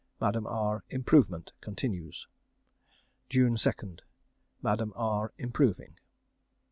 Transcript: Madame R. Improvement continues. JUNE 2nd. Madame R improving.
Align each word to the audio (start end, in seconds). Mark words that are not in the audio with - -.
Madame 0.19 0.47
R. 0.47 0.83
Improvement 0.89 1.53
continues. 1.61 2.25
JUNE 3.29 3.55
2nd. 3.55 3.99
Madame 4.59 4.93
R 4.95 5.31
improving. 5.37 5.97